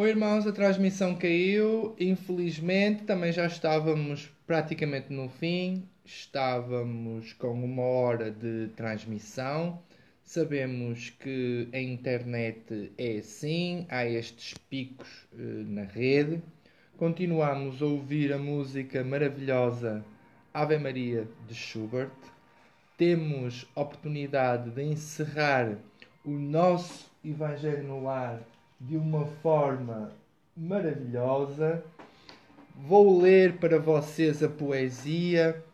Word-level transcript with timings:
Oi, 0.00 0.10
irmãos, 0.10 0.46
a 0.46 0.52
transmissão 0.52 1.16
caiu. 1.16 1.96
Infelizmente, 1.98 3.02
também 3.02 3.32
já 3.32 3.46
estávamos 3.46 4.30
praticamente 4.46 5.12
no 5.12 5.28
fim. 5.28 5.88
Estávamos 6.04 7.32
com 7.32 7.64
uma 7.64 7.82
hora 7.82 8.30
de 8.30 8.68
transmissão. 8.76 9.82
Sabemos 10.22 11.10
que 11.10 11.68
a 11.72 11.80
internet 11.80 12.92
é 12.96 13.16
assim, 13.16 13.88
há 13.88 14.06
estes 14.06 14.54
picos 14.70 15.08
uh, 15.32 15.64
na 15.66 15.82
rede. 15.82 16.40
Continuamos 16.96 17.82
a 17.82 17.86
ouvir 17.86 18.32
a 18.32 18.38
música 18.38 19.02
maravilhosa 19.02 20.04
Ave 20.54 20.78
Maria 20.78 21.26
de 21.48 21.56
Schubert. 21.56 22.12
Temos 22.96 23.66
oportunidade 23.74 24.70
de 24.70 24.80
encerrar 24.80 25.76
o 26.24 26.30
nosso 26.30 27.10
Evangelho 27.24 27.82
no 27.82 28.04
Lar 28.04 28.40
de 28.80 28.96
uma 28.96 29.26
forma 29.26 30.12
maravilhosa. 30.56 31.84
Vou 32.74 33.20
ler 33.20 33.58
para 33.58 33.78
vocês 33.78 34.42
a 34.42 34.48
poesia 34.48 35.64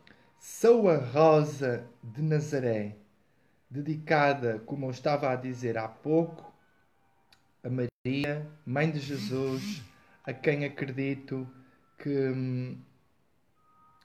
Sou 0.47 0.91
a 0.91 0.99
Rosa 0.99 1.87
de 2.03 2.21
Nazaré, 2.21 2.97
dedicada, 3.71 4.59
como 4.67 4.85
eu 4.85 4.91
estava 4.91 5.31
a 5.31 5.37
dizer 5.37 5.79
há 5.79 5.89
pouco, 5.89 6.53
a 7.63 7.71
Maria, 7.71 8.47
Mãe 8.67 8.91
de 8.91 9.01
Jesus, 9.01 9.83
a 10.23 10.35
quem 10.35 10.67
acredito 10.67 11.49
que 11.97 12.77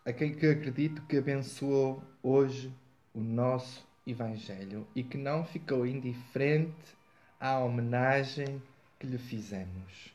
a 0.05 0.13
quem 0.13 0.33
que 0.33 0.47
acredito 0.47 1.01
que 1.07 1.17
abençoou 1.17 2.01
hoje 2.23 2.73
o 3.13 3.19
nosso 3.19 3.85
Evangelho 4.07 4.87
e 4.95 5.03
que 5.03 5.17
não 5.17 5.43
ficou 5.43 5.85
indiferente 5.85 6.97
à 7.37 7.59
homenagem 7.59 8.61
que 8.99 9.07
lhe 9.07 9.17
fizemos. 9.17 10.13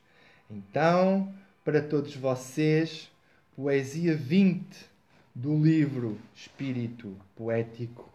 Então, 0.50 1.32
para 1.64 1.80
todos 1.80 2.14
vocês, 2.14 3.10
poesia 3.56 4.14
20 4.14 4.66
do 5.34 5.56
livro 5.56 6.18
Espírito 6.36 7.16
Poético. 7.34 8.12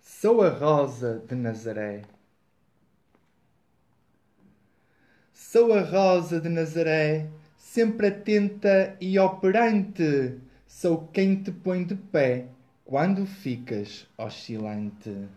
Sou 0.00 0.42
a 0.42 0.48
Rosa 0.48 1.22
de 1.28 1.34
Nazaré. 1.34 2.02
Sou 5.34 5.74
a 5.74 5.82
Rosa 5.82 6.40
de 6.40 6.48
Nazaré, 6.48 7.28
sempre 7.58 8.06
atenta 8.06 8.96
e 9.00 9.18
operante. 9.18 10.38
Sou 10.66 11.08
quem 11.08 11.42
te 11.42 11.50
põe 11.50 11.84
de 11.84 11.96
pé 11.96 12.46
quando 12.84 13.26
ficas 13.26 14.06
oscilante. 14.16 15.28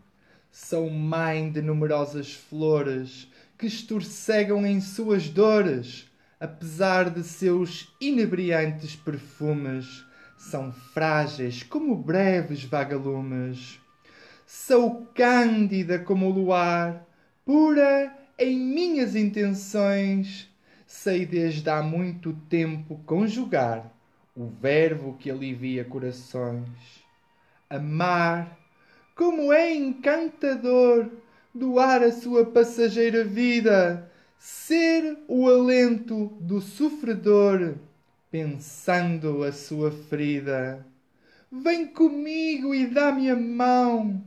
Sou 0.52 0.90
mãe 0.90 1.52
de 1.52 1.62
numerosas 1.62 2.34
flores 2.34 3.28
que 3.58 3.68
estorcegam 3.68 4.66
em 4.66 4.82
suas 4.82 5.30
dores, 5.30 6.10
apesar 6.40 7.10
de 7.10 7.24
seus 7.24 7.94
inebriantes 8.02 8.96
perfumes, 8.96 10.06
são 10.38 10.72
frágeis 10.72 11.64
como 11.64 11.96
breves 11.96 12.64
vagalumes. 12.64 13.80
Sou 14.46 15.08
cândida 15.16 15.98
como 16.00 16.28
o 16.28 16.32
luar, 16.32 17.08
pura 17.46 18.16
em 18.38 18.58
minhas 18.58 19.16
intenções. 19.16 20.50
Sei 20.86 21.26
desde 21.26 21.70
há 21.70 21.82
muito 21.82 22.34
tempo 22.48 23.02
conjugar 23.06 23.92
o 24.36 24.48
verbo 24.48 25.18
que 25.18 25.32
alivia 25.32 25.84
corações. 25.84 27.04
Amar, 27.70 28.58
como 29.16 29.52
é 29.52 29.74
encantador 29.74 31.10
doar 31.56 32.04
a 32.04 32.12
sua 32.12 32.46
passageira 32.46 33.24
vida, 33.24 34.12
ser 34.38 35.18
o 35.26 35.48
alento 35.48 36.38
do 36.42 36.60
sofredor, 36.60 37.76
pensando 38.30 39.42
a 39.42 39.54
sua 39.54 39.90
ferida. 39.90 40.86
Vem 41.50 41.88
comigo 41.88 42.76
e 42.76 42.86
dá-me 42.88 43.30
a 43.30 43.38
mão, 43.38 44.22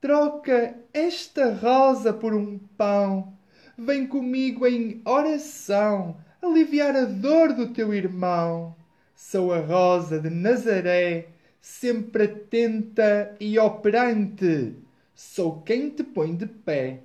troca 0.00 0.74
esta 0.94 1.52
rosa 1.52 2.14
por 2.14 2.32
um 2.32 2.58
pão. 2.78 3.36
Vem 3.76 4.06
comigo 4.06 4.66
em 4.66 5.02
oração, 5.04 6.16
aliviar 6.40 6.96
a 6.96 7.04
dor 7.04 7.52
do 7.52 7.74
teu 7.74 7.92
irmão. 7.92 8.74
Sou 9.14 9.52
a 9.52 9.60
rosa 9.60 10.18
de 10.18 10.30
Nazaré, 10.30 11.28
sempre 11.60 12.24
atenta 12.24 13.36
e 13.38 13.58
operante 13.58 14.76
Sou 15.22 15.60
quem 15.60 15.90
te 15.90 16.02
põe 16.02 16.34
de 16.34 16.46
pé 16.46 17.00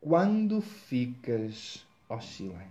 quando 0.00 0.62
ficas 0.62 1.86
oscilante. 2.08 2.64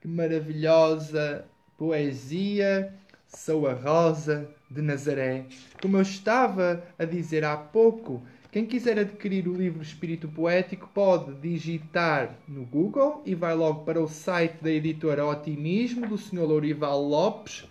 Que 0.00 0.08
maravilhosa 0.08 1.46
poesia! 1.78 2.92
Sou 3.28 3.68
a 3.68 3.72
Rosa 3.72 4.50
de 4.68 4.82
Nazaré. 4.82 5.44
Como 5.80 5.96
eu 5.96 6.02
estava 6.02 6.84
a 6.98 7.04
dizer 7.04 7.44
há 7.44 7.56
pouco, 7.56 8.20
quem 8.50 8.66
quiser 8.66 8.98
adquirir 8.98 9.46
o 9.46 9.54
livro 9.54 9.80
Espírito 9.80 10.26
Poético 10.26 10.90
pode 10.92 11.32
digitar 11.34 12.36
no 12.48 12.64
Google 12.64 13.22
e 13.24 13.36
vai 13.36 13.54
logo 13.54 13.84
para 13.84 14.02
o 14.02 14.08
site 14.08 14.60
da 14.60 14.70
editora 14.72 15.24
Otimismo 15.24 16.08
do 16.08 16.18
Sr. 16.18 16.40
Lourival 16.40 17.00
Lopes. 17.00 17.68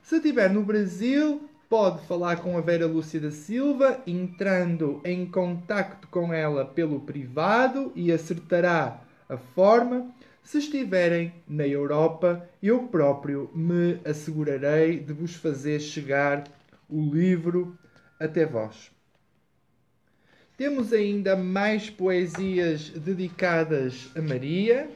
Se 0.00 0.18
estiver 0.18 0.48
no 0.48 0.62
Brasil, 0.62 1.49
pode 1.70 2.04
falar 2.08 2.42
com 2.42 2.58
a 2.58 2.60
Vera 2.60 2.84
Lúcia 2.84 3.20
da 3.20 3.30
Silva, 3.30 4.02
entrando 4.04 5.00
em 5.04 5.24
contacto 5.24 6.08
com 6.08 6.34
ela 6.34 6.64
pelo 6.64 6.98
privado 7.02 7.92
e 7.94 8.10
acertará 8.10 9.00
a 9.28 9.36
forma. 9.36 10.12
Se 10.42 10.58
estiverem 10.58 11.32
na 11.46 11.64
Europa, 11.64 12.44
eu 12.60 12.88
próprio 12.88 13.48
me 13.54 14.00
assegurarei 14.04 14.98
de 14.98 15.12
vos 15.12 15.36
fazer 15.36 15.78
chegar 15.78 16.42
o 16.88 17.00
livro 17.00 17.78
até 18.18 18.44
vós. 18.44 18.90
Temos 20.56 20.92
ainda 20.92 21.36
mais 21.36 21.88
poesias 21.88 22.90
dedicadas 22.90 24.10
a 24.16 24.20
Maria. 24.20 24.90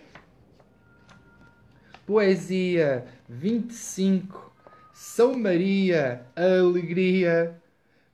Poesia 2.05 3.07
25 3.29 4.44
são 4.95 5.37
Maria, 5.37 6.25
alegria. 6.37 7.61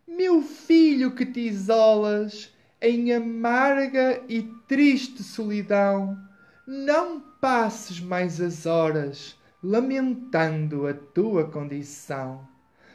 Meu 0.09 0.41
filho 0.41 1.15
que 1.15 1.27
te 1.27 1.41
isolas 1.41 2.51
em 2.81 3.13
amarga 3.13 4.23
e 4.27 4.43
triste 4.67 5.23
solidão, 5.23 6.19
não 6.67 7.21
passes 7.21 8.01
mais 8.01 8.41
as 8.41 8.65
horas 8.65 9.39
lamentando 9.63 10.87
a 10.87 10.95
tua 10.95 11.45
condição. 11.45 12.49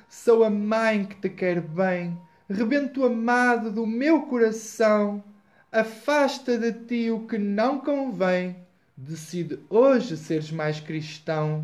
Sou 0.09 0.43
a 0.43 0.49
mãe 0.49 1.05
que 1.05 1.17
te 1.17 1.29
quer 1.29 1.61
bem, 1.61 2.17
rebento 2.49 3.05
amado 3.05 3.71
do 3.71 3.85
meu 3.85 4.23
coração. 4.23 5.23
Afasta 5.71 6.57
de 6.57 6.73
ti 6.73 7.11
o 7.11 7.27
que 7.27 7.37
não 7.37 7.79
convém, 7.79 8.55
decide 8.97 9.59
hoje 9.69 10.17
seres 10.17 10.49
mais 10.49 10.79
cristão 10.79 11.63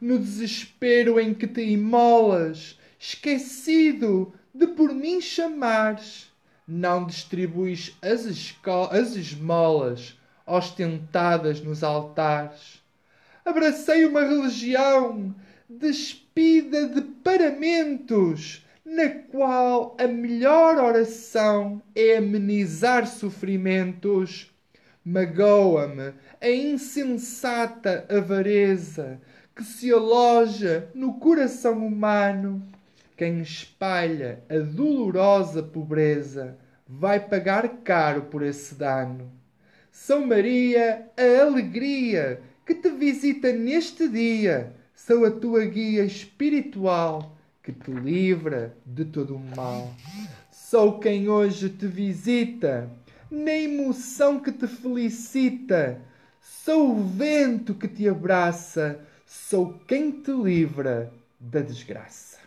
no 0.00 0.18
desespero 0.18 1.18
em 1.18 1.32
que 1.34 1.46
te 1.46 1.62
imolas, 1.62 2.78
esquecido 2.98 4.32
de 4.54 4.66
por 4.68 4.94
mim 4.94 5.20
chamares, 5.20 6.32
não 6.66 7.06
distribuis 7.06 7.96
as, 8.00 8.26
as 8.90 9.16
esmolas 9.16 10.18
ostentadas 10.46 11.60
nos 11.60 11.82
altares. 11.82 12.82
Abracei 13.44 14.04
uma 14.06 14.22
religião 14.22 15.34
despida 15.68 16.88
de 16.88 17.02
paramentos, 17.02 18.64
na 18.84 19.08
qual 19.08 19.96
a 19.98 20.06
melhor 20.06 20.76
oração 20.76 21.82
é 21.94 22.18
amenizar 22.18 23.06
sofrimentos. 23.06 24.50
Magoa-me 25.04 26.14
a 26.40 26.48
insensata 26.48 28.06
avareza 28.08 29.20
que 29.54 29.62
se 29.62 29.92
aloja 29.92 30.88
no 30.94 31.14
coração 31.14 31.86
humano. 31.86 32.62
Quem 33.16 33.40
espalha 33.40 34.42
a 34.48 34.58
dolorosa 34.58 35.62
pobreza 35.62 36.58
vai 36.86 37.20
pagar 37.20 37.68
caro 37.84 38.22
por 38.22 38.42
esse 38.42 38.74
dano. 38.74 39.30
São 39.92 40.26
Maria, 40.26 41.08
a 41.16 41.42
alegria 41.42 42.40
que 42.66 42.74
te 42.74 42.90
visita 42.90 43.52
neste 43.52 44.08
dia, 44.08 44.74
sou 44.94 45.24
a 45.24 45.30
tua 45.30 45.64
guia 45.66 46.04
espiritual 46.04 47.36
que 47.62 47.72
te 47.72 47.92
livra 47.92 48.76
de 48.84 49.04
todo 49.04 49.36
o 49.36 49.56
mal. 49.56 49.94
Sou 50.50 50.98
quem 50.98 51.28
hoje 51.28 51.68
te 51.68 51.86
visita, 51.86 52.90
na 53.30 53.52
emoção 53.52 54.40
que 54.40 54.50
te 54.50 54.66
felicita, 54.66 56.00
sou 56.40 56.90
o 56.90 57.04
vento 57.04 57.74
que 57.74 57.86
te 57.86 58.08
abraça 58.08 58.98
sou 59.34 59.74
quem 59.88 60.12
te 60.12 60.30
livra 60.30 61.12
da 61.40 61.60
desgraça. 61.60 62.38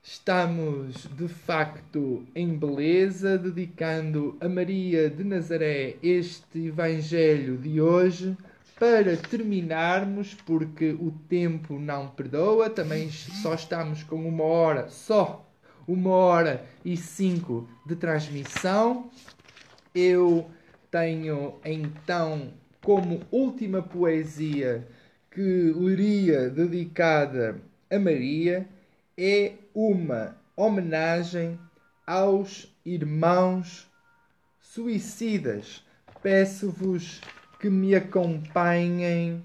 Estamos 0.00 1.08
de 1.16 1.26
facto 1.26 2.24
em 2.32 2.56
beleza, 2.56 3.36
dedicando 3.36 4.36
a 4.40 4.48
Maria 4.48 5.10
de 5.10 5.24
Nazaré 5.24 5.96
este 6.00 6.66
Evangelho 6.66 7.58
de 7.58 7.80
hoje 7.80 8.36
para 8.78 9.16
terminarmos, 9.16 10.32
porque 10.32 10.92
o 10.92 11.12
tempo 11.28 11.76
não 11.76 12.08
perdoa, 12.08 12.70
também 12.70 13.10
só 13.10 13.54
estamos 13.54 14.04
com 14.04 14.24
uma 14.28 14.44
hora, 14.44 14.88
só 14.88 15.44
uma 15.88 16.10
hora 16.10 16.64
e 16.84 16.96
cinco 16.96 17.68
de 17.84 17.96
transmissão. 17.96 19.10
Eu 19.92 20.48
tenho 20.88 21.54
então 21.64 22.52
como 22.80 23.20
última 23.30 23.82
poesia 23.82 24.86
que 25.32 25.72
leria 25.74 26.50
dedicada 26.50 27.58
a 27.90 27.98
Maria 27.98 28.68
é 29.16 29.54
uma 29.74 30.36
homenagem 30.54 31.58
aos 32.06 32.70
irmãos 32.84 33.90
suicidas. 34.60 35.84
Peço-vos 36.22 37.20
que 37.58 37.70
me 37.70 37.94
acompanhem 37.94 39.42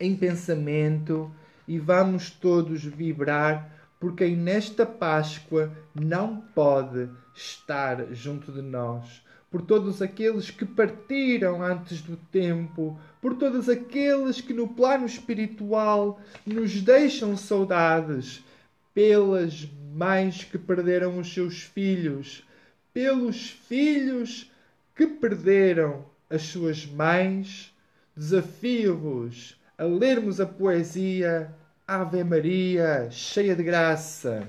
em 0.00 0.16
pensamento 0.16 1.32
e 1.66 1.78
vamos 1.78 2.30
todos 2.30 2.82
vibrar 2.84 3.72
por 4.00 4.14
quem 4.14 4.36
nesta 4.36 4.84
Páscoa 4.84 5.72
não 5.94 6.40
pode 6.40 7.08
estar 7.34 8.12
junto 8.12 8.52
de 8.52 8.62
nós, 8.62 9.22
por 9.56 9.62
todos 9.62 10.02
aqueles 10.02 10.50
que 10.50 10.66
partiram 10.66 11.62
antes 11.62 12.02
do 12.02 12.14
tempo, 12.14 13.00
por 13.22 13.38
todos 13.38 13.70
aqueles 13.70 14.38
que 14.38 14.52
no 14.52 14.68
plano 14.68 15.06
espiritual 15.06 16.20
nos 16.44 16.82
deixam 16.82 17.34
saudades, 17.38 18.44
pelas 18.92 19.66
mães 19.94 20.44
que 20.44 20.58
perderam 20.58 21.18
os 21.18 21.32
seus 21.32 21.62
filhos, 21.62 22.46
pelos 22.92 23.48
filhos 23.48 24.52
que 24.94 25.06
perderam 25.06 26.04
as 26.28 26.42
suas 26.42 26.84
mães, 26.84 27.74
desafio-vos 28.14 29.58
a 29.78 29.84
lermos 29.84 30.38
a 30.38 30.44
poesia 30.44 31.50
Ave 31.88 32.22
Maria, 32.22 33.08
cheia 33.10 33.56
de 33.56 33.62
graça, 33.62 34.46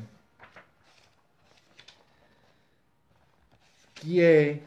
que 3.96 4.22
é 4.22 4.60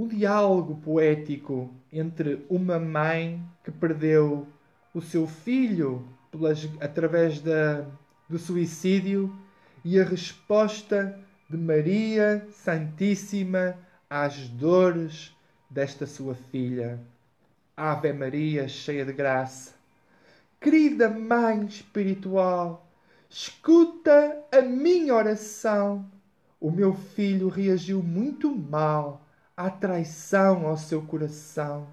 o 0.00 0.08
diálogo 0.08 0.76
poético 0.76 1.70
entre 1.92 2.42
uma 2.48 2.78
mãe 2.78 3.46
que 3.62 3.70
perdeu 3.70 4.46
o 4.94 5.02
seu 5.02 5.26
filho 5.26 6.08
pelas, 6.30 6.66
através 6.80 7.42
da, 7.42 7.84
do 8.26 8.38
suicídio 8.38 9.30
e 9.84 10.00
a 10.00 10.04
resposta 10.04 11.20
de 11.50 11.56
Maria 11.58 12.48
Santíssima 12.50 13.76
às 14.08 14.48
dores 14.48 15.36
desta 15.68 16.06
sua 16.06 16.34
filha. 16.34 16.98
Ave 17.76 18.10
Maria, 18.14 18.68
cheia 18.68 19.04
de 19.04 19.12
graça. 19.12 19.74
Querida 20.58 21.10
Mãe 21.10 21.66
Espiritual, 21.66 22.88
escuta 23.28 24.46
a 24.50 24.62
minha 24.62 25.14
oração. 25.14 26.10
O 26.58 26.70
meu 26.70 26.94
filho 26.94 27.50
reagiu 27.50 28.02
muito 28.02 28.50
mal 28.50 29.26
à 29.56 29.70
traição 29.70 30.66
ao 30.66 30.76
seu 30.76 31.02
coração. 31.02 31.88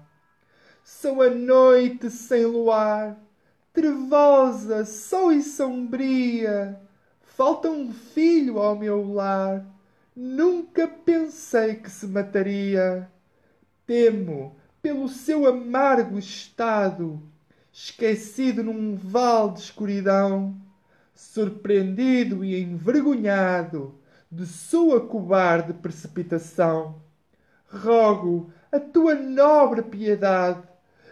Sou 0.84 1.22
a 1.22 1.28
noite 1.30 2.10
sem 2.10 2.44
luar, 2.46 3.16
trevosa, 3.72 4.84
só 4.84 5.30
e 5.30 5.42
sombria. 5.42 6.80
Falta 7.20 7.70
um 7.70 7.92
filho 7.92 8.58
ao 8.58 8.74
meu 8.74 9.12
lar. 9.12 9.64
Nunca 10.16 10.88
pensei 10.88 11.76
que 11.76 11.90
se 11.90 12.06
mataria. 12.06 13.08
Temo 13.86 14.56
pelo 14.82 15.08
seu 15.08 15.46
amargo 15.46 16.18
estado, 16.18 17.22
esquecido 17.72 18.62
num 18.62 18.96
vale 18.96 19.52
de 19.52 19.60
escuridão, 19.60 20.56
surpreendido 21.14 22.44
e 22.44 22.60
envergonhado 22.60 23.98
de 24.30 24.46
sua 24.46 25.00
cobarde 25.06 25.72
precipitação. 25.72 27.07
Rogo 27.70 28.50
a 28.72 28.80
tua 28.80 29.14
nobre 29.14 29.82
piedade, 29.82 30.66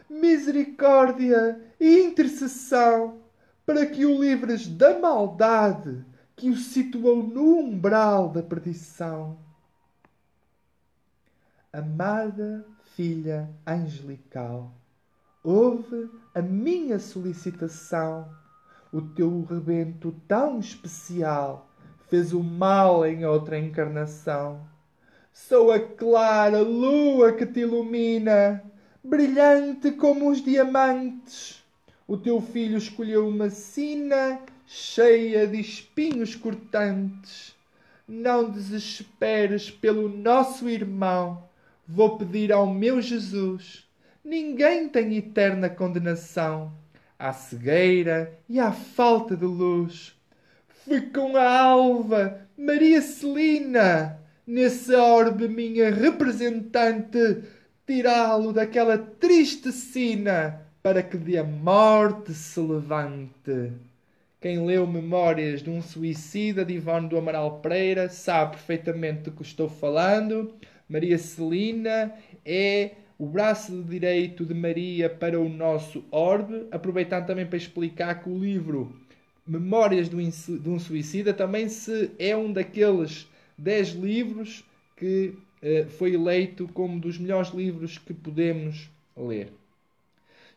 misericórdia 0.08 1.60
e 1.78 2.00
intercessão, 2.00 3.20
para 3.64 3.84
que 3.86 4.06
o 4.06 4.20
livres 4.20 4.66
da 4.66 4.98
maldade 4.98 6.04
que 6.36 6.50
o 6.50 6.56
situou 6.56 7.22
no 7.22 7.58
umbral 7.58 8.28
da 8.28 8.42
perdição. 8.42 9.38
Amada 11.72 12.66
filha 12.94 13.50
angelical, 13.66 14.72
ouve 15.42 16.10
a 16.34 16.40
minha 16.40 16.98
solicitação. 16.98 18.28
O 18.92 19.02
teu 19.02 19.42
rebento 19.44 20.14
tão 20.26 20.58
especial 20.58 21.68
fez 22.08 22.32
o 22.32 22.42
mal 22.42 23.04
em 23.04 23.26
outra 23.26 23.58
encarnação. 23.58 24.66
Sou 25.38 25.70
a 25.70 25.78
clara 25.78 26.60
lua 26.60 27.34
que 27.34 27.44
te 27.44 27.60
ilumina, 27.60 28.64
brilhante 29.04 29.92
como 29.92 30.30
os 30.30 30.42
diamantes. 30.42 31.62
O 32.08 32.16
teu 32.16 32.40
filho 32.40 32.78
escolheu 32.78 33.28
uma 33.28 33.50
sina 33.50 34.40
cheia 34.66 35.46
de 35.46 35.60
espinhos 35.60 36.34
cortantes. 36.34 37.54
Não 38.08 38.50
desesperes 38.50 39.70
pelo 39.70 40.08
nosso 40.08 40.70
irmão 40.70 41.46
Vou 41.86 42.16
pedir 42.16 42.50
ao 42.50 42.66
meu 42.66 43.00
Jesus. 43.00 43.86
Ninguém 44.24 44.88
tem 44.88 45.16
eterna 45.16 45.68
condenação. 45.68 46.72
à 47.18 47.32
cegueira 47.32 48.36
e 48.48 48.58
à 48.58 48.72
falta 48.72 49.36
de 49.36 49.44
luz. 49.44 50.18
Fui 50.84 51.02
com 51.02 51.36
a 51.36 51.60
alva, 51.60 52.40
Maria 52.56 53.00
Celina, 53.02 54.18
nesse 54.46 54.94
orbe 54.94 55.48
minha 55.48 55.90
representante, 55.90 57.42
tirá-lo 57.86 58.52
daquela 58.52 58.96
triste 58.96 59.72
sina, 59.72 60.62
para 60.82 61.02
que 61.02 61.18
de 61.18 61.36
a 61.36 61.42
morte 61.42 62.32
se 62.32 62.60
levante. 62.60 63.72
Quem 64.40 64.64
leu 64.64 64.86
Memórias 64.86 65.62
de 65.62 65.70
um 65.70 65.82
Suicida 65.82 66.64
de 66.64 66.74
Ivone 66.74 67.08
do 67.08 67.18
Amaral 67.18 67.58
Pereira 67.58 68.08
sabe 68.08 68.52
perfeitamente 68.52 69.22
do 69.22 69.32
que 69.32 69.42
estou 69.42 69.68
falando. 69.68 70.54
Maria 70.88 71.18
Celina 71.18 72.12
é 72.44 72.92
o 73.18 73.26
braço 73.26 73.82
direito 73.82 74.44
de 74.44 74.54
Maria 74.54 75.10
para 75.10 75.40
o 75.40 75.48
nosso 75.48 76.04
orbe, 76.12 76.66
aproveitando 76.70 77.26
também 77.26 77.46
para 77.46 77.56
explicar 77.56 78.22
que 78.22 78.28
o 78.28 78.38
livro 78.38 78.94
Memórias 79.44 80.08
de 80.08 80.68
um 80.68 80.78
Suicida 80.78 81.32
também 81.32 81.68
se 81.68 82.10
é 82.18 82.36
um 82.36 82.52
daqueles 82.52 83.26
10 83.58 83.88
livros 83.90 84.64
que 84.96 85.34
eh, 85.62 85.86
foi 85.98 86.14
eleito 86.14 86.68
como 86.68 87.00
dos 87.00 87.18
melhores 87.18 87.50
livros 87.50 87.98
que 87.98 88.14
podemos 88.14 88.88
ler. 89.16 89.52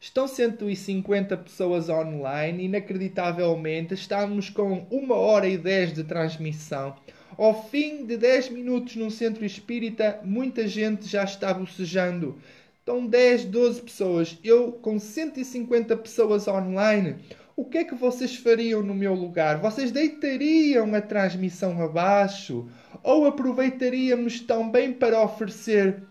Estão 0.01 0.27
150 0.27 1.35
pessoas 1.37 1.89
online, 1.89 2.63
inacreditavelmente 2.63 3.93
estamos 3.93 4.49
com 4.49 4.87
1 4.89 5.11
hora 5.11 5.47
e 5.47 5.57
10 5.57 5.93
de 5.93 6.03
transmissão. 6.05 6.95
Ao 7.37 7.67
fim 7.69 8.05
de 8.05 8.17
10 8.17 8.49
minutos 8.49 8.95
num 8.95 9.09
centro 9.09 9.45
espírita, 9.45 10.19
muita 10.23 10.67
gente 10.67 11.07
já 11.07 11.23
está 11.23 11.53
bocejando. 11.53 12.37
Estão 12.79 13.05
10, 13.05 13.45
12 13.45 13.81
pessoas. 13.81 14.37
Eu, 14.43 14.71
com 14.71 14.97
150 14.97 15.95
pessoas 15.97 16.47
online, 16.47 17.17
o 17.59 17.65
que 17.65 17.79
é 17.79 17.83
que 17.83 17.95
vocês 17.95 18.35
fariam 18.35 18.81
no 18.81 18.93
meu 18.93 19.13
lugar? 19.13 19.57
Vocês 19.59 19.91
deitariam 19.91 20.93
a 20.95 21.01
transmissão 21.01 21.81
abaixo? 21.81 22.67
Ou 23.03 23.25
aproveitaríamos 23.25 24.39
também 24.41 24.93
para 24.93 25.21
oferecer 25.21 26.03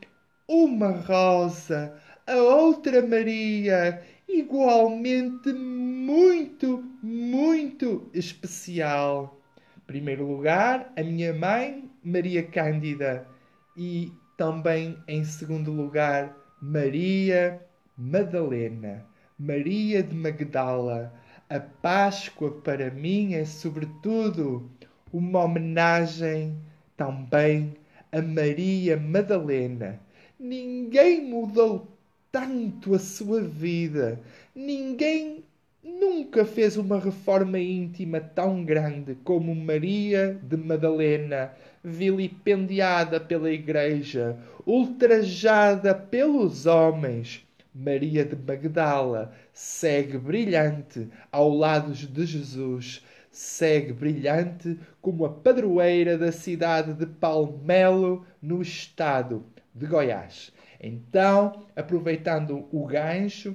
uma 0.46 0.90
rosa 0.90 1.94
a 2.26 2.36
outra 2.36 3.00
Maria, 3.00 4.02
igualmente 4.28 5.50
muito, 5.54 6.84
muito 7.02 8.10
especial? 8.12 9.38
primeiro 9.86 10.26
lugar, 10.26 10.92
a 10.94 11.02
minha 11.02 11.32
mãe, 11.32 11.90
Maria 12.04 12.42
Cândida, 12.42 13.26
e 13.74 14.12
também 14.36 14.98
em 15.08 15.24
segundo 15.24 15.72
lugar, 15.72 16.36
Maria 16.60 17.58
Madalena, 17.96 19.06
Maria 19.38 20.02
de 20.02 20.14
Magdala. 20.14 21.10
A 21.50 21.58
Páscoa 21.58 22.50
para 22.50 22.90
mim 22.90 23.32
é, 23.32 23.44
sobretudo, 23.46 24.70
uma 25.10 25.44
homenagem 25.44 26.54
também 26.94 27.74
a 28.12 28.20
Maria 28.20 28.98
Madalena. 28.98 29.98
Ninguém 30.38 31.24
mudou 31.24 31.88
tanto 32.30 32.94
a 32.94 32.98
sua 32.98 33.40
vida, 33.40 34.20
ninguém 34.54 35.42
nunca 35.82 36.44
fez 36.44 36.76
uma 36.76 37.00
reforma 37.00 37.58
íntima 37.58 38.20
tão 38.20 38.62
grande 38.62 39.14
como 39.24 39.54
Maria 39.54 40.38
de 40.42 40.56
Madalena, 40.58 41.52
vilipendiada 41.82 43.18
pela 43.18 43.50
Igreja, 43.50 44.36
ultrajada 44.66 45.94
pelos 45.94 46.66
homens, 46.66 47.47
Maria 47.78 48.24
de 48.24 48.34
Magdala 48.34 49.32
segue 49.52 50.18
brilhante 50.18 51.08
ao 51.30 51.48
lado 51.48 51.92
de 51.92 52.26
Jesus, 52.26 53.04
segue 53.30 53.92
brilhante 53.92 54.80
como 55.00 55.24
a 55.24 55.32
padroeira 55.32 56.18
da 56.18 56.32
cidade 56.32 56.92
de 56.92 57.06
Palmelo, 57.06 58.26
no 58.42 58.60
estado 58.60 59.46
de 59.72 59.86
Goiás. 59.86 60.52
Então, 60.80 61.66
aproveitando 61.76 62.66
o 62.72 62.84
gancho, 62.84 63.54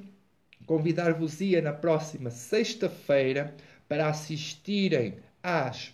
convidar-vos-ia 0.65 1.61
na 1.61 1.73
próxima 1.73 2.29
sexta-feira 2.29 3.53
para 3.89 4.07
assistirem 4.07 5.17
às 5.41 5.93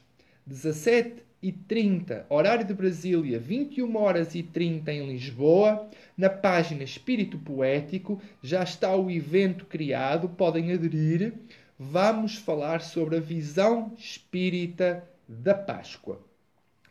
17h30, 1.41 2.25
horário 2.29 2.65
de 2.65 2.73
Brasília, 2.73 3.39
21 3.39 3.95
horas 3.95 4.35
e 4.35 4.43
30 4.43 4.91
em 4.91 5.07
Lisboa. 5.07 5.89
Na 6.17 6.29
página 6.29 6.83
Espírito 6.83 7.37
Poético 7.37 8.21
já 8.43 8.63
está 8.63 8.95
o 8.95 9.09
evento 9.09 9.65
criado, 9.65 10.27
podem 10.29 10.71
aderir. 10.73 11.33
Vamos 11.79 12.35
falar 12.35 12.81
sobre 12.81 13.17
a 13.17 13.21
visão 13.21 13.93
espírita 13.97 15.03
da 15.27 15.53
Páscoa. 15.53 16.19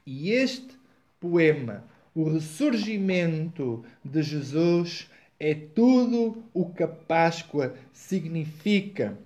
E 0.07 0.31
este 0.31 0.79
poema, 1.21 1.85
o 2.15 2.25
ressurgimento 2.33 3.85
de 4.03 4.23
Jesus, 4.23 5.11
é 5.39 5.55
tudo 5.55 6.43
o 6.55 6.71
que 6.71 6.83
a 6.83 6.89
Páscoa 6.89 7.75
significa 7.93 9.17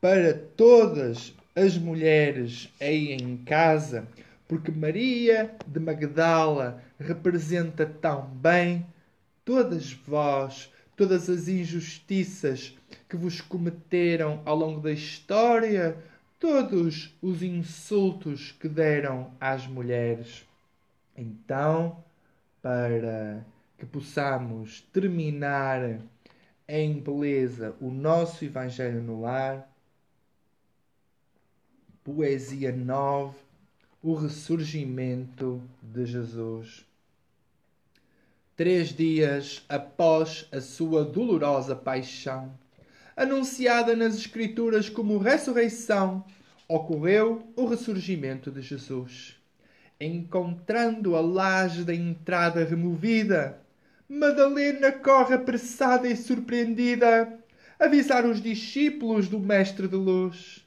para 0.00 0.34
todas 0.34 1.32
as 1.54 1.78
mulheres 1.78 2.68
aí 2.78 3.12
em 3.12 3.38
casa, 3.38 4.06
porque 4.48 4.70
Maria 4.70 5.56
de 5.66 5.80
Magdala 5.80 6.82
representa 6.98 7.84
tão 7.84 8.26
bem 8.26 8.86
todas 9.44 9.92
vós, 9.92 10.72
todas 10.96 11.28
as 11.28 11.48
injustiças 11.48 12.76
que 13.08 13.16
vos 13.16 13.40
cometeram 13.40 14.42
ao 14.44 14.56
longo 14.56 14.80
da 14.80 14.92
história, 14.92 15.96
todos 16.38 17.14
os 17.20 17.42
insultos 17.42 18.52
que 18.52 18.68
deram 18.68 19.32
às 19.40 19.66
mulheres. 19.66 20.46
Então, 21.16 22.04
para 22.62 23.44
que 23.78 23.86
possamos 23.86 24.80
terminar 24.92 26.00
em 26.68 27.00
beleza 27.00 27.76
o 27.80 27.90
nosso 27.90 28.44
Evangelho 28.44 29.02
no 29.02 29.20
lar. 29.20 29.70
Poesia 32.02 32.72
9 32.72 33.45
O 34.08 34.14
ressurgimento 34.14 35.60
de 35.82 36.06
Jesus. 36.06 36.86
Três 38.54 38.94
dias 38.94 39.64
após 39.68 40.46
a 40.52 40.60
sua 40.60 41.04
dolorosa 41.04 41.74
paixão, 41.74 42.56
anunciada 43.16 43.96
nas 43.96 44.14
Escrituras 44.14 44.88
como 44.88 45.18
ressurreição, 45.18 46.24
ocorreu 46.68 47.52
o 47.56 47.66
ressurgimento 47.66 48.48
de 48.48 48.62
Jesus. 48.62 49.34
Encontrando 50.00 51.16
a 51.16 51.20
laje 51.20 51.82
da 51.82 51.92
entrada 51.92 52.62
removida, 52.62 53.60
Madalena 54.08 54.92
corre 54.92 55.34
apressada 55.34 56.06
e 56.06 56.16
surpreendida 56.16 57.40
avisar 57.76 58.24
os 58.24 58.40
discípulos 58.40 59.26
do 59.26 59.40
Mestre 59.40 59.88
de 59.88 59.96
Luz. 59.96 60.64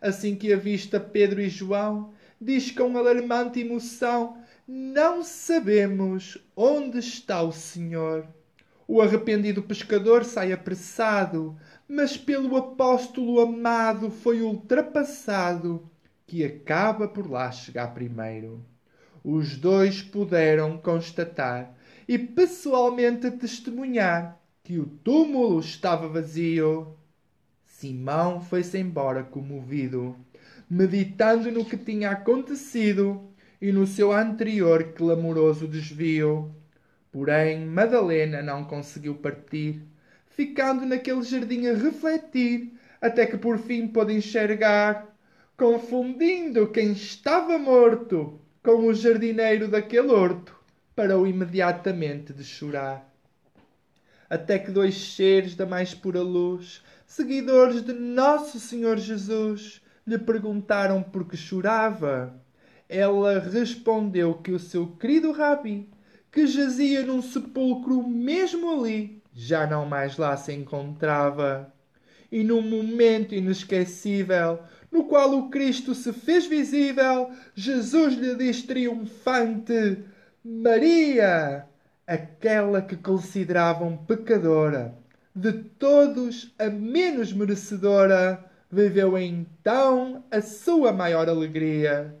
Assim 0.00 0.36
que 0.36 0.52
avista 0.52 1.00
Pedro 1.00 1.40
e 1.40 1.48
João, 1.48 2.14
diz 2.40 2.70
com 2.70 2.96
alarmante 2.96 3.60
emoção: 3.60 4.38
Não 4.66 5.22
sabemos 5.22 6.38
onde 6.54 6.98
está 6.98 7.42
o 7.42 7.52
Senhor. 7.52 8.26
O 8.88 9.02
arrependido 9.02 9.62
pescador 9.62 10.24
sai 10.24 10.52
apressado, 10.52 11.56
mas 11.88 12.16
pelo 12.16 12.56
apóstolo 12.56 13.40
amado 13.40 14.10
foi 14.10 14.42
ultrapassado, 14.42 15.90
que 16.26 16.44
acaba 16.44 17.08
por 17.08 17.28
lá 17.28 17.50
chegar 17.50 17.94
primeiro. 17.94 18.64
Os 19.24 19.56
dois 19.56 20.02
puderam 20.02 20.78
constatar 20.78 21.74
e 22.06 22.16
pessoalmente 22.16 23.28
testemunhar 23.32 24.40
que 24.62 24.78
o 24.78 24.86
túmulo 24.86 25.58
estava 25.58 26.08
vazio. 26.08 26.96
Simão 27.64 28.40
foi-se 28.40 28.78
embora 28.78 29.24
comovido, 29.24 30.16
meditando 30.68 31.50
no 31.50 31.64
que 31.64 31.76
tinha 31.76 32.10
acontecido 32.10 33.30
e 33.60 33.72
no 33.72 33.86
seu 33.86 34.12
anterior 34.12 34.92
clamoroso 34.94 35.66
desvio. 35.66 36.54
Porém, 37.10 37.64
Madalena 37.64 38.42
não 38.42 38.64
conseguiu 38.64 39.14
partir, 39.14 39.82
ficando 40.28 40.84
naquele 40.84 41.22
jardim 41.22 41.66
a 41.66 41.74
refletir, 41.74 42.72
até 43.00 43.24
que 43.24 43.38
por 43.38 43.58
fim 43.58 43.86
pôde 43.86 44.14
enxergar, 44.14 45.16
confundindo 45.56 46.68
quem 46.68 46.92
estava 46.92 47.58
morto 47.58 48.40
com 48.62 48.86
o 48.86 48.94
jardineiro 48.94 49.68
daquele 49.68 50.08
horto 50.08 50.56
parou 50.96 51.26
imediatamente 51.26 52.32
de 52.32 52.42
chorar. 52.42 53.06
Até 54.28 54.58
que 54.58 54.70
dois 54.70 55.14
seres 55.14 55.54
da 55.54 55.66
mais 55.66 55.94
pura 55.94 56.20
luz, 56.20 56.82
seguidores 57.06 57.82
de 57.82 57.92
Nosso 57.92 58.58
Senhor 58.58 58.96
Jesus, 58.96 59.80
lhe 60.06 60.18
perguntaram 60.18 61.02
por 61.02 61.26
que 61.26 61.36
chorava. 61.36 62.34
Ela 62.88 63.40
respondeu 63.40 64.34
que 64.34 64.52
o 64.52 64.58
seu 64.58 64.86
querido 64.86 65.32
Rabi, 65.32 65.88
que 66.30 66.46
jazia 66.46 67.04
num 67.04 67.20
sepulcro 67.20 68.06
mesmo 68.06 68.70
ali, 68.70 69.22
já 69.34 69.66
não 69.66 69.84
mais 69.84 70.16
lá 70.16 70.36
se 70.36 70.52
encontrava. 70.52 71.72
E 72.30 72.44
num 72.44 72.62
momento 72.62 73.34
inesquecível, 73.34 74.60
no 74.90 75.04
qual 75.04 75.36
o 75.36 75.50
Cristo 75.50 75.94
se 75.94 76.12
fez 76.12 76.46
visível, 76.46 77.30
Jesus 77.54 78.14
lhe 78.14 78.34
diz 78.36 78.62
triunfante: 78.62 80.04
Maria, 80.44 81.66
aquela 82.06 82.80
que 82.82 82.96
consideravam 82.96 83.96
pecadora, 83.96 84.96
de 85.34 85.52
todos 85.52 86.54
a 86.58 86.68
menos 86.70 87.32
merecedora, 87.32 88.44
viveu 88.70 89.16
então 89.18 90.24
a 90.30 90.40
sua 90.40 90.92
maior 90.92 91.28
alegria. 91.28 92.16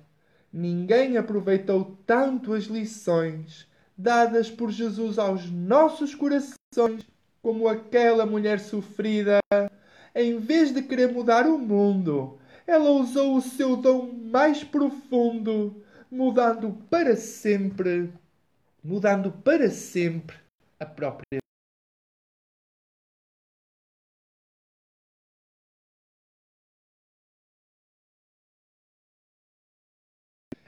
Ninguém 0.52 1.16
aproveitou 1.16 1.96
tanto 2.06 2.52
as 2.52 2.64
lições 2.64 3.66
dadas 3.96 4.50
por 4.50 4.70
Jesus 4.70 5.18
aos 5.18 5.50
nossos 5.50 6.14
corações 6.14 7.06
como 7.42 7.68
aquela 7.68 8.26
mulher 8.26 8.60
sofrida. 8.60 9.38
Em 10.14 10.38
vez 10.38 10.72
de 10.72 10.82
querer 10.82 11.12
mudar 11.12 11.46
o 11.46 11.58
mundo, 11.58 12.38
ela 12.66 12.90
usou 12.90 13.36
o 13.36 13.42
seu 13.42 13.76
dom 13.76 14.10
mais 14.12 14.64
profundo 14.64 15.82
mudando 16.10 16.72
para 16.88 17.16
sempre, 17.16 18.12
mudando 18.82 19.30
para 19.30 19.70
sempre 19.70 20.36
a 20.78 20.86
própria 20.86 21.40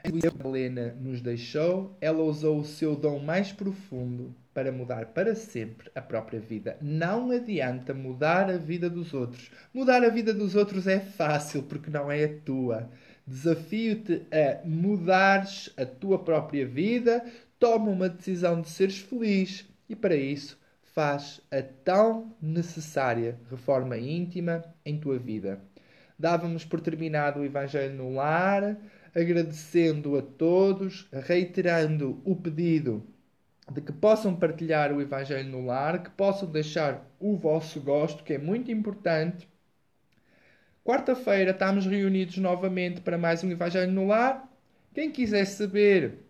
A 0.09 0.47
Helena 0.47 0.95
nos 0.99 1.21
deixou, 1.21 1.95
ela 2.01 2.23
usou 2.23 2.59
o 2.59 2.65
seu 2.65 2.95
dom 2.95 3.19
mais 3.19 3.51
profundo 3.51 4.35
para 4.53 4.71
mudar 4.71 5.05
para 5.07 5.35
sempre 5.35 5.91
a 5.93 6.01
própria 6.01 6.39
vida. 6.39 6.77
Não 6.81 7.29
adianta 7.31 7.93
mudar 7.93 8.49
a 8.49 8.57
vida 8.57 8.89
dos 8.89 9.13
outros. 9.13 9.51
Mudar 9.73 10.03
a 10.03 10.09
vida 10.09 10.33
dos 10.33 10.55
outros 10.55 10.87
é 10.87 10.99
fácil 10.99 11.63
porque 11.63 11.91
não 11.91 12.11
é 12.11 12.23
a 12.23 12.39
tua. 12.39 12.89
Desafio-te 13.25 14.25
a 14.31 14.67
mudares 14.67 15.71
a 15.77 15.85
tua 15.85 16.17
própria 16.17 16.65
vida, 16.65 17.23
toma 17.59 17.91
uma 17.91 18.09
decisão 18.09 18.61
de 18.61 18.69
seres 18.69 18.97
feliz 18.97 19.65
e 19.87 19.95
para 19.95 20.15
isso 20.15 20.59
faz 20.81 21.39
a 21.51 21.61
tão 21.61 22.35
necessária 22.41 23.39
reforma 23.49 23.97
íntima 23.97 24.63
em 24.83 24.99
tua 24.99 25.19
vida. 25.19 25.61
Dávamos 26.17 26.65
por 26.65 26.81
terminado 26.81 27.39
o 27.39 27.45
Evangelho 27.45 27.95
no 27.95 28.13
lar, 28.13 28.77
agradecendo 29.15 30.17
a 30.17 30.21
todos, 30.21 31.07
reiterando 31.11 32.21
o 32.23 32.35
pedido 32.35 33.03
de 33.71 33.81
que 33.81 33.91
possam 33.91 34.35
partilhar 34.35 34.91
o 34.91 35.01
Evangelho 35.01 35.49
no 35.49 35.65
lar, 35.65 36.03
que 36.03 36.09
possam 36.09 36.49
deixar 36.51 37.05
o 37.19 37.37
vosso 37.37 37.79
gosto, 37.81 38.23
que 38.23 38.33
é 38.33 38.37
muito 38.37 38.71
importante 38.71 39.47
Quarta-feira 40.89 41.51
estamos 41.51 41.85
reunidos 41.85 42.37
novamente 42.37 42.99
para 43.01 43.15
mais 43.15 43.43
um 43.43 43.51
Evangelho 43.51 43.91
no 43.91 44.07
Lar. 44.07 44.51
Quem 44.91 45.11
quiser 45.11 45.45
saber 45.45 46.25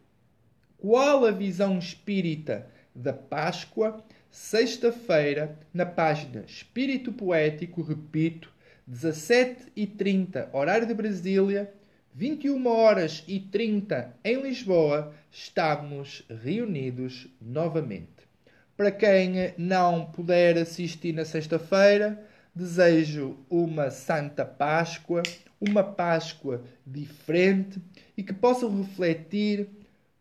qual 0.77 1.25
a 1.25 1.31
visão 1.31 1.79
espírita 1.79 2.67
da 2.93 3.13
Páscoa, 3.13 4.03
sexta-feira, 4.29 5.57
na 5.73 5.85
página 5.85 6.43
Espírito 6.45 7.13
Poético, 7.13 7.81
repito, 7.81 8.51
17h30, 8.85 10.49
horário 10.51 10.85
de 10.85 10.93
Brasília, 10.93 11.73
21 12.19 12.67
horas 12.67 13.23
e 13.29 13.39
30 13.39 14.13
em 14.25 14.41
Lisboa, 14.41 15.13
estamos 15.31 16.21
reunidos 16.43 17.29
novamente. 17.41 18.27
Para 18.75 18.91
quem 18.91 19.53
não 19.57 20.03
puder 20.07 20.57
assistir 20.57 21.13
na 21.13 21.23
sexta-feira, 21.23 22.21
desejo 22.53 23.37
uma 23.49 23.89
Santa 23.89 24.43
Páscoa, 24.43 25.23
uma 25.61 25.81
Páscoa 25.81 26.61
diferente 26.85 27.81
e 28.17 28.21
que 28.21 28.33
possam 28.33 28.81
refletir 28.81 29.69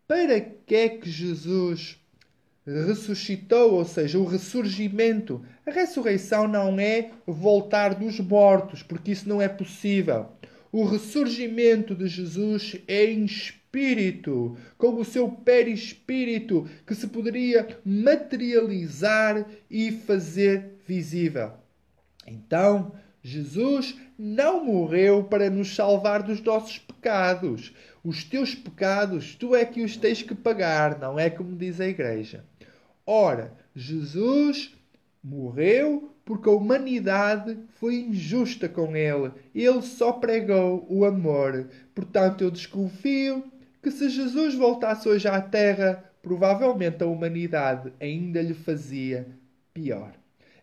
para 0.07 0.40
que 0.40 0.76
é 0.76 0.88
que 0.90 1.11
Jesus 1.11 1.99
ressuscitou, 2.64 3.75
ou 3.75 3.85
seja, 3.85 4.21
o 4.21 4.25
ressurgimento. 4.25 5.45
A 5.67 5.73
ressurreição 5.73 6.47
não 6.47 6.78
é 6.78 7.11
voltar 7.26 7.97
dos 7.97 8.21
mortos, 8.21 8.85
porque 8.85 9.11
isso 9.11 9.28
não 9.28 9.43
é 9.43 9.49
possível. 9.49 10.28
O 10.71 10.85
ressurgimento 10.85 11.95
de 11.95 12.07
Jesus 12.07 12.77
é 12.87 13.07
em 13.07 13.25
espírito, 13.25 14.57
com 14.77 14.95
o 14.97 15.05
seu 15.05 15.31
perispírito, 15.31 16.69
que 16.87 16.95
se 16.95 17.07
poderia 17.07 17.81
materializar 17.85 19.47
e 19.71 19.93
fazer 19.93 20.79
visível. 20.87 21.53
Então, 22.27 22.93
Jesus 23.23 23.97
não 24.19 24.65
morreu 24.65 25.25
para 25.25 25.51
nos 25.51 25.75
salvar 25.75 26.23
dos 26.23 26.41
nossos 26.43 26.79
pecados. 26.79 27.73
Os 28.05 28.25
teus 28.25 28.55
pecados, 28.55 29.35
tu 29.35 29.55
é 29.55 29.65
que 29.65 29.83
os 29.83 29.97
tens 29.97 30.23
que 30.23 30.35
pagar, 30.35 30.99
não 30.99 31.19
é 31.19 31.31
como 31.31 31.57
diz 31.57 31.81
a 31.81 31.87
igreja. 31.87 32.45
Ora, 33.07 33.53
Jesus 33.75 34.75
morreu 35.23 36.15
porque 36.28 36.47
a 36.47 36.52
humanidade 36.52 37.58
foi 37.76 38.00
injusta 38.00 38.68
com 38.68 38.94
ele. 38.94 39.32
Ele 39.54 39.80
só 39.80 40.12
pregou 40.12 40.87
o 40.87 41.06
amor. 41.06 41.70
Portanto, 41.94 42.44
eu 42.44 42.50
desconfio 42.50 43.50
que 43.82 43.90
se 43.90 44.11
Jesus 44.11 44.54
voltasse 44.54 45.08
hoje 45.08 45.26
à 45.26 45.40
Terra, 45.40 46.04
provavelmente 46.20 47.02
a 47.02 47.06
humanidade 47.06 47.94
ainda 47.99 48.42
lhe 48.42 48.52
fazia 48.52 49.26
pior. 49.73 50.12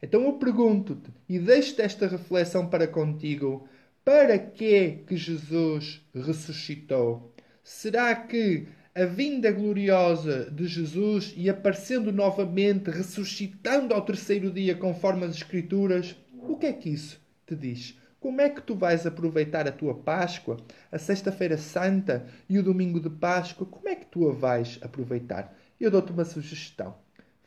Então 0.03 0.23
eu 0.25 0.33
pergunto-te 0.33 1.09
e 1.27 1.39
deixo-te 1.39 1.81
esta 1.81 2.05
reflexão 2.05 2.67
para 2.67 2.85
contigo: 2.85 3.67
para 4.03 4.37
que 4.37 5.03
que 5.07 5.17
Jesus 5.17 6.05
ressuscitou? 6.13 7.33
Será 7.63 8.13
que 8.13 8.67
a 8.97 9.03
vinda 9.03 9.51
gloriosa 9.51 10.49
de 10.49 10.65
Jesus 10.65 11.33
e 11.35 11.49
aparecendo 11.49 12.13
novamente, 12.13 12.89
ressuscitando 12.89 13.93
ao 13.93 14.01
terceiro 14.01 14.49
dia, 14.49 14.73
conforme 14.73 15.25
as 15.25 15.35
Escrituras, 15.35 16.15
o 16.33 16.55
que 16.55 16.67
é 16.67 16.71
que 16.71 16.91
isso 16.91 17.19
te 17.45 17.57
diz? 17.57 17.99
Como 18.21 18.39
é 18.39 18.49
que 18.49 18.61
tu 18.61 18.73
vais 18.73 19.05
aproveitar 19.05 19.67
a 19.67 19.71
tua 19.71 19.95
Páscoa, 19.95 20.55
a 20.89 20.97
Sexta-feira 20.97 21.57
Santa 21.57 22.25
e 22.47 22.57
o 22.57 22.63
domingo 22.63 23.01
de 23.01 23.09
Páscoa? 23.09 23.67
Como 23.67 23.89
é 23.89 23.95
que 23.95 24.05
tu 24.05 24.29
a 24.29 24.33
vais 24.33 24.79
aproveitar? 24.81 25.53
Eu 25.77 25.91
dou-te 25.91 26.13
uma 26.13 26.23
sugestão. 26.23 26.95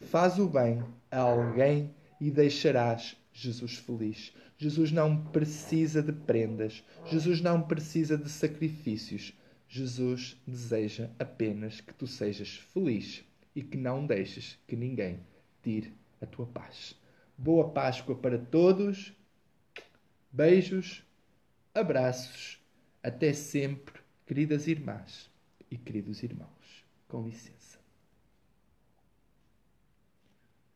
Faz 0.02 0.38
o 0.38 0.46
bem 0.46 0.84
a 1.10 1.18
alguém 1.18 1.94
e 2.20 2.30
deixarás 2.30 3.16
Jesus 3.32 3.78
feliz. 3.78 4.34
Jesus 4.58 4.92
não 4.92 5.16
precisa 5.16 6.02
de 6.02 6.12
prendas. 6.12 6.84
Jesus 7.06 7.40
não 7.40 7.62
precisa 7.62 8.18
de 8.18 8.28
sacrifícios. 8.28 9.32
Jesus 9.68 10.40
deseja 10.46 11.10
apenas 11.18 11.80
que 11.80 11.92
tu 11.92 12.06
sejas 12.06 12.56
feliz 12.56 13.22
e 13.54 13.62
que 13.62 13.76
não 13.76 14.06
deixes 14.06 14.58
que 14.66 14.74
ninguém 14.74 15.20
tire 15.62 15.94
a 16.22 16.26
tua 16.26 16.46
paz. 16.46 16.96
Boa 17.36 17.70
Páscoa 17.70 18.16
para 18.16 18.38
todos. 18.38 19.12
Beijos, 20.32 21.04
abraços. 21.74 22.58
Até 23.02 23.32
sempre, 23.34 24.00
queridas 24.26 24.66
irmãs 24.66 25.30
e 25.70 25.76
queridos 25.76 26.22
irmãos. 26.22 26.84
Com 27.06 27.26
licença. 27.26 27.78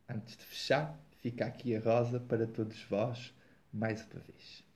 Antes 0.08 0.36
de 0.36 0.44
fechar, 0.44 1.02
fica 1.22 1.46
aqui 1.46 1.74
a 1.74 1.80
rosa 1.80 2.20
para 2.20 2.46
todos 2.46 2.82
vós 2.84 3.34
mais 3.72 4.04
uma 4.06 4.20
vez. 4.20 4.71